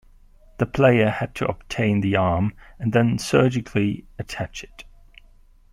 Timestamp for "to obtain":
1.35-2.01